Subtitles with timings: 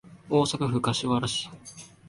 [0.31, 1.47] 大阪府柏原市